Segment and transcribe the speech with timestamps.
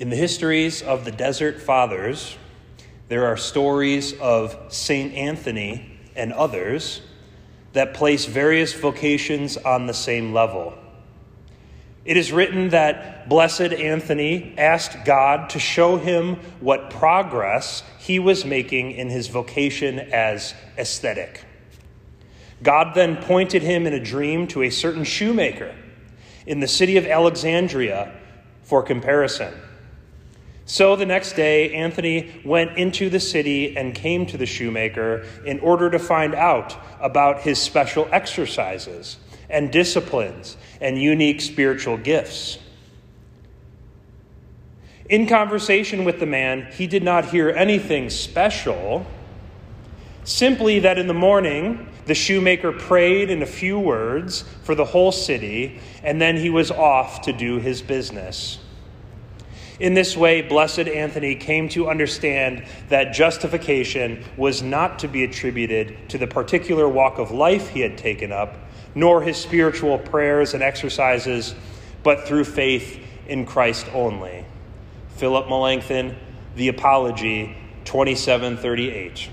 [0.00, 2.38] In the histories of the Desert Fathers,
[3.08, 5.12] there are stories of St.
[5.12, 7.02] Anthony and others
[7.74, 10.72] that place various vocations on the same level.
[12.06, 18.46] It is written that Blessed Anthony asked God to show him what progress he was
[18.46, 21.44] making in his vocation as ascetic.
[22.62, 25.74] God then pointed him in a dream to a certain shoemaker
[26.46, 28.18] in the city of Alexandria
[28.62, 29.52] for comparison.
[30.70, 35.58] So the next day, Anthony went into the city and came to the shoemaker in
[35.58, 39.16] order to find out about his special exercises
[39.48, 42.60] and disciplines and unique spiritual gifts.
[45.08, 49.04] In conversation with the man, he did not hear anything special,
[50.22, 55.10] simply that in the morning the shoemaker prayed in a few words for the whole
[55.10, 58.60] city, and then he was off to do his business.
[59.80, 66.10] In this way, Blessed Anthony came to understand that justification was not to be attributed
[66.10, 68.58] to the particular walk of life he had taken up,
[68.94, 71.54] nor his spiritual prayers and exercises,
[72.02, 74.44] but through faith in Christ only.
[75.16, 76.14] Philip Melanchthon,
[76.56, 79.30] The Apology, 2738.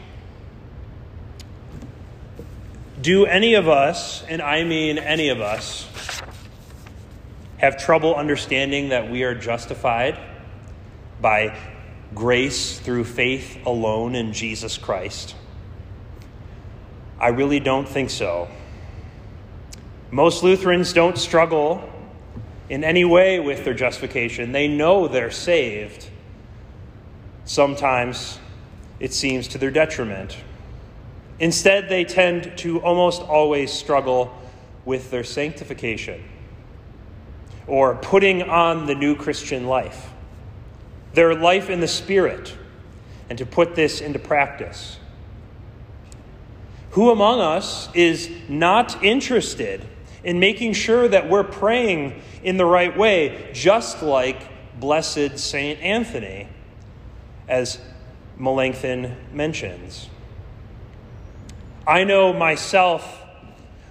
[3.01, 5.89] Do any of us, and I mean any of us,
[7.57, 10.17] have trouble understanding that we are justified?
[11.21, 11.57] By
[12.15, 15.35] grace through faith alone in Jesus Christ?
[17.19, 18.47] I really don't think so.
[20.11, 21.89] Most Lutherans don't struggle
[22.69, 24.51] in any way with their justification.
[24.51, 26.09] They know they're saved.
[27.45, 28.39] Sometimes
[28.99, 30.37] it seems to their detriment.
[31.39, 34.35] Instead, they tend to almost always struggle
[34.85, 36.23] with their sanctification
[37.67, 40.09] or putting on the new Christian life
[41.17, 42.55] their life in the Spirit,
[43.27, 44.99] and to put this into practice.
[46.91, 49.83] Who among us is not interested
[50.23, 54.39] in making sure that we're praying in the right way, just like
[54.79, 56.49] Blessed Saint Anthony,
[57.47, 57.79] as
[58.37, 60.09] Melanchthon mentions?
[61.87, 63.23] I know myself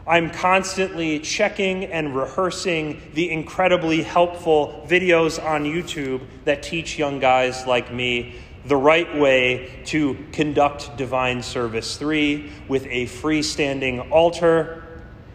[0.09, 7.67] I'm constantly checking and rehearsing the incredibly helpful videos on YouTube that teach young guys
[7.67, 14.85] like me the right way to conduct divine service 3 with a freestanding altar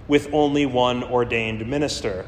[0.07, 2.25] with only one ordained minister.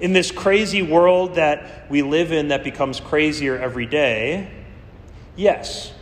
[0.00, 4.50] In this crazy world that we live in that becomes crazier every day,
[5.34, 5.94] yes,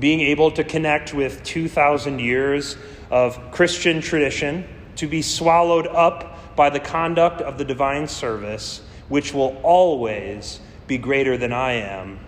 [0.00, 2.76] being able to connect with 2,000 years
[3.10, 4.66] of Christian tradition
[4.96, 10.98] to be swallowed up by the conduct of the divine service, which will always be
[10.98, 12.20] greater than I am,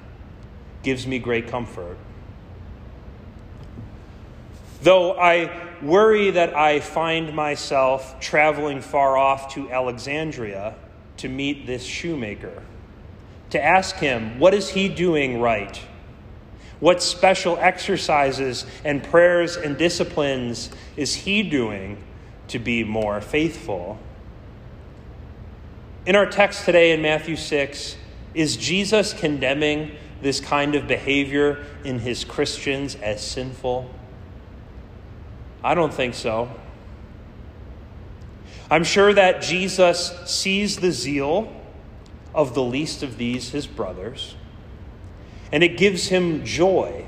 [0.82, 1.97] gives me great comfort.
[4.82, 5.50] Though I
[5.82, 10.75] worry that I find myself traveling far off to Alexandria
[11.19, 12.62] to meet this shoemaker,
[13.50, 15.81] to ask him, what is he doing right?
[16.78, 22.03] What special exercises and prayers and disciplines is he doing
[22.48, 23.98] to be more faithful?
[26.04, 27.97] In our text today in Matthew 6,
[28.34, 33.91] is Jesus condemning this kind of behavior in his Christians as sinful?
[35.64, 36.50] I don't think so.
[38.70, 41.53] I'm sure that Jesus sees the zeal
[42.34, 44.37] of the least of these, his brothers
[45.52, 47.04] and it gives him joy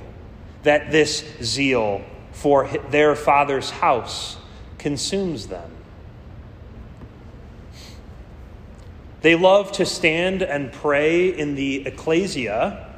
[0.62, 4.37] that this zeal for their father's house
[4.78, 5.71] consumes them.
[9.21, 12.94] They love to stand and pray in the ecclesia,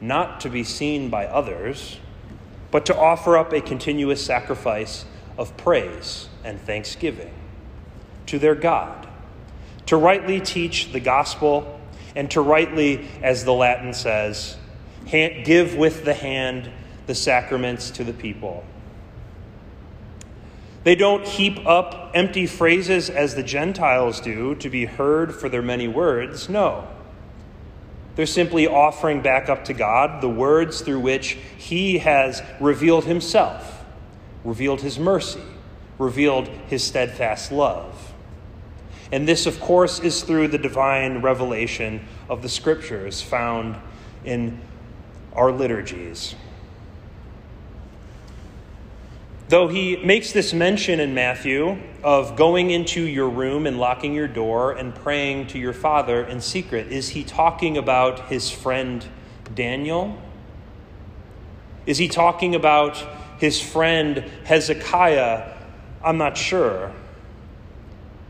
[0.00, 1.98] not to be seen by others,
[2.70, 5.04] but to offer up a continuous sacrifice
[5.36, 7.32] of praise and thanksgiving
[8.26, 9.08] to their God,
[9.86, 11.80] to rightly teach the gospel,
[12.14, 14.56] and to rightly, as the Latin says,
[15.10, 16.70] give with the hand
[17.06, 18.64] the sacraments to the people.
[20.82, 25.62] They don't heap up empty phrases as the Gentiles do to be heard for their
[25.62, 26.48] many words.
[26.48, 26.88] No.
[28.16, 33.84] They're simply offering back up to God the words through which He has revealed Himself,
[34.42, 35.42] revealed His mercy,
[35.98, 38.12] revealed His steadfast love.
[39.12, 43.76] And this, of course, is through the divine revelation of the Scriptures found
[44.24, 44.60] in
[45.34, 46.34] our liturgies.
[49.50, 54.28] Though he makes this mention in Matthew of going into your room and locking your
[54.28, 59.04] door and praying to your father in secret, is he talking about his friend
[59.52, 60.16] Daniel?
[61.84, 63.04] Is he talking about
[63.40, 65.52] his friend Hezekiah?
[66.04, 66.92] I'm not sure.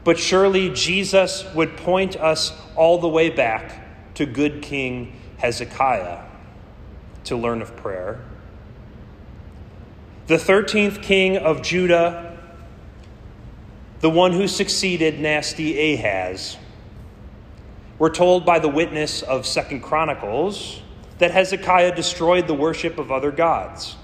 [0.04, 6.29] But surely Jesus would point us all the way back to good King Hezekiah
[7.24, 8.20] to learn of prayer
[10.30, 12.38] the 13th king of Judah,
[13.98, 16.56] the one who succeeded nasty Ahaz.
[17.98, 20.82] We're told by the witness of Second Chronicles
[21.18, 23.96] that Hezekiah destroyed the worship of other gods,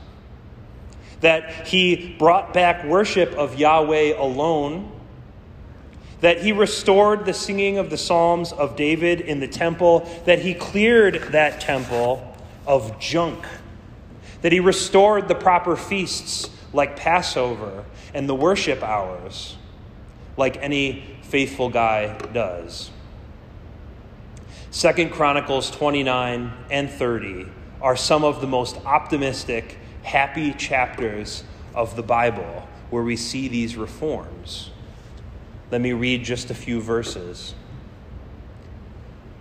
[1.20, 4.90] that he brought back worship of Yahweh alone,
[6.22, 10.54] that he restored the singing of the Psalms of David in the temple, that he
[10.54, 12.35] cleared that temple
[12.66, 13.44] of junk
[14.42, 19.56] that he restored the proper feasts like Passover and the worship hours,
[20.36, 22.90] like any faithful guy does.
[24.70, 27.46] Second Chronicles 29 and 30
[27.80, 33.76] are some of the most optimistic, happy chapters of the Bible where we see these
[33.76, 34.70] reforms.
[35.70, 37.54] Let me read just a few verses.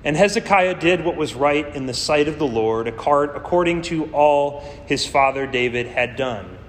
[0.05, 4.61] And Hezekiah did what was right in the sight of the Lord, according to all
[4.85, 6.59] his father David had done.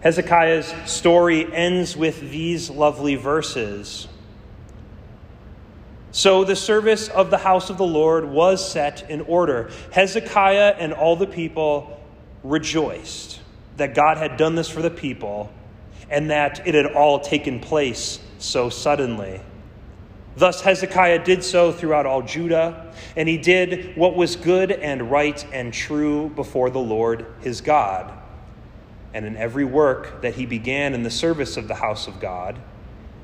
[0.00, 4.06] Hezekiah's story ends with these lovely verses.
[6.12, 9.70] So the service of the house of the Lord was set in order.
[9.90, 12.00] Hezekiah and all the people
[12.44, 13.40] rejoiced
[13.76, 15.52] that God had done this for the people
[16.10, 19.40] and that it had all taken place so suddenly.
[20.36, 25.44] Thus Hezekiah did so throughout all Judah, and he did what was good and right
[25.52, 28.12] and true before the Lord his God.
[29.14, 32.58] And in every work that he began in the service of the house of God,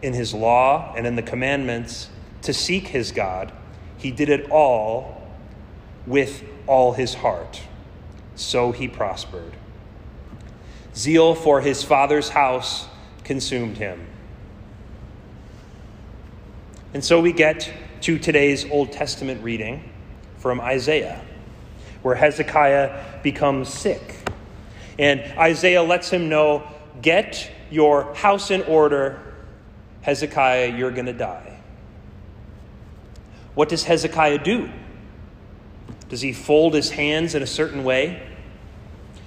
[0.03, 2.11] in his law and in the commandments
[2.43, 3.53] to seek his God,
[3.97, 5.27] he did it all
[6.07, 7.63] with all his heart.
[8.37, 9.57] So he prospered.
[10.95, 12.87] Zeal for his father's house
[13.25, 14.07] consumed him
[16.95, 17.71] and so we get
[18.03, 19.91] to today's Old Testament reading
[20.39, 21.21] from Isaiah,
[22.03, 24.17] where Hezekiah becomes sick.
[24.99, 26.67] And Isaiah lets him know
[27.03, 29.21] get your house in order.
[30.01, 31.61] Hezekiah, you're going to die.
[33.55, 34.71] What does Hezekiah do?
[36.09, 38.23] Does he fold his hands in a certain way?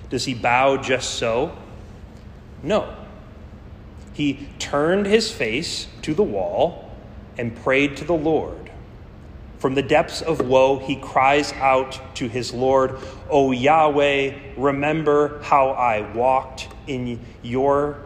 [0.09, 1.55] Does he bow just so?
[2.63, 2.95] No.
[4.13, 6.90] He turned his face to the wall
[7.37, 8.71] and prayed to the Lord.
[9.59, 12.97] From the depths of woe, he cries out to his Lord,
[13.29, 17.99] O Yahweh, remember how I walked in your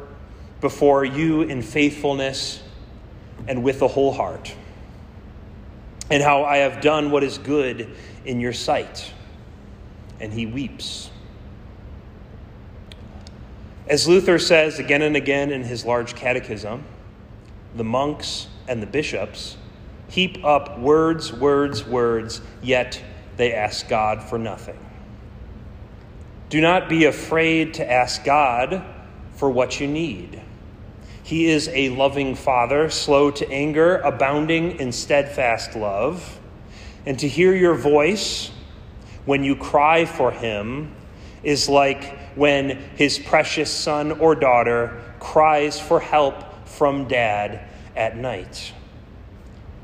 [0.60, 2.62] before you in faithfulness
[3.48, 4.54] and with the whole heart,
[6.10, 7.90] and how I have done what is good
[8.26, 9.14] in your sight.
[10.20, 11.10] And he weeps.
[13.88, 16.84] As Luther says again and again in his large catechism,
[17.76, 19.58] the monks and the bishops
[20.08, 23.02] heap up words, words, words, yet
[23.38, 24.80] they ask God for nothing.
[26.50, 28.84] Do not be afraid to ask God
[29.34, 30.42] for what you need.
[31.24, 36.40] He is a loving Father, slow to anger, abounding in steadfast love.
[37.06, 38.52] And to hear your voice
[39.26, 40.94] when you cry for Him
[41.44, 48.74] is like when His precious son or daughter cries for help from Dad at night.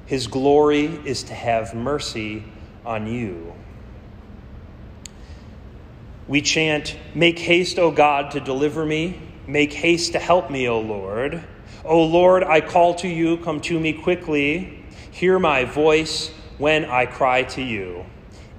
[0.05, 2.43] His glory is to have mercy
[2.85, 3.53] on you.
[6.27, 9.19] We chant, Make haste, O God, to deliver me.
[9.47, 11.43] Make haste to help me, O Lord.
[11.83, 13.37] O Lord, I call to you.
[13.37, 14.83] Come to me quickly.
[15.11, 18.05] Hear my voice when I cry to you.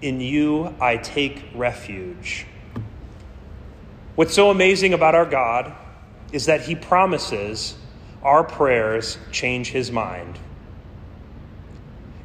[0.01, 2.47] In you I take refuge.
[4.17, 5.73] What's so amazing about our God
[6.33, 7.75] is that he promises
[8.23, 10.39] our prayers change his mind.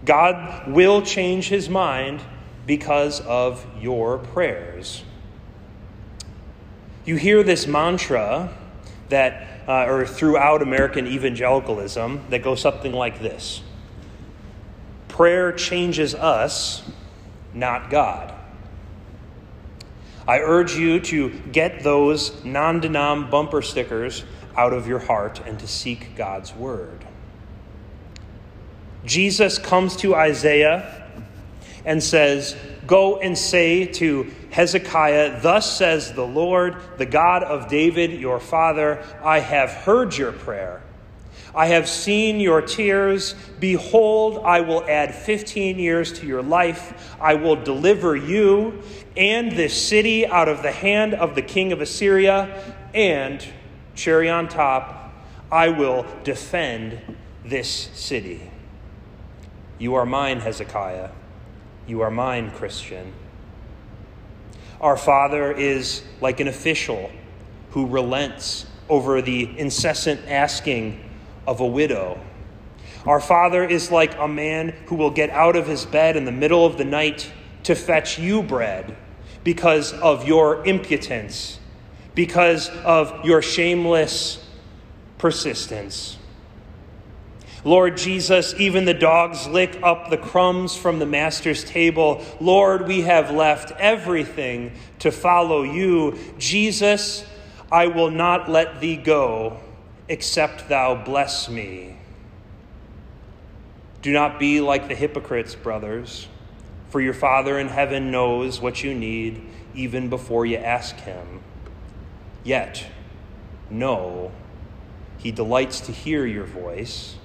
[0.05, 2.21] God will change his mind
[2.65, 5.03] because of your prayers.
[7.05, 8.53] You hear this mantra
[9.09, 13.61] that, uh, or throughout American evangelicalism, that goes something like this
[15.07, 16.83] Prayer changes us,
[17.53, 18.33] not God.
[20.27, 24.25] I urge you to get those non denom bumper stickers
[24.57, 27.05] out of your heart and to seek God's word.
[29.05, 31.07] Jesus comes to Isaiah
[31.85, 38.11] and says, Go and say to Hezekiah, Thus says the Lord, the God of David,
[38.11, 40.81] your father, I have heard your prayer.
[41.55, 43.33] I have seen your tears.
[43.59, 47.15] Behold, I will add 15 years to your life.
[47.19, 48.83] I will deliver you
[49.15, 52.75] and this city out of the hand of the king of Assyria.
[52.93, 53.45] And,
[53.97, 55.11] cherry on top,
[55.51, 56.99] I will defend
[57.43, 58.51] this city.
[59.79, 61.09] You are mine, Hezekiah.
[61.87, 63.13] You are mine, Christian.
[64.79, 67.09] Our Father is like an official
[67.71, 71.03] who relents over the incessant asking
[71.45, 72.19] of a widow.
[73.05, 76.31] Our Father is like a man who will get out of his bed in the
[76.31, 77.31] middle of the night
[77.63, 78.95] to fetch you bread
[79.43, 81.59] because of your impotence,
[82.17, 84.43] because of your shameless
[85.19, 86.17] persistence.
[87.63, 92.25] Lord Jesus, even the dogs lick up the crumbs from the Master's table.
[92.41, 96.17] Lord, we have left everything to follow you.
[96.39, 97.23] Jesus,
[97.71, 99.59] I will not let thee go
[100.09, 101.97] except thou bless me.
[104.01, 106.27] Do not be like the hypocrites, brothers,
[106.89, 109.39] for your Father in heaven knows what you need
[109.75, 111.41] even before you ask him.
[112.47, 112.85] Yet,
[113.69, 114.31] know
[115.17, 117.17] he delights to hear your voice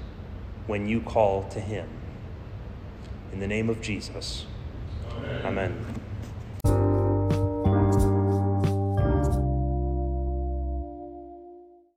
[0.67, 1.89] when you call to him.
[3.33, 4.47] In the name of Jesus.
[5.17, 5.47] Amen.
[5.47, 5.92] Amen.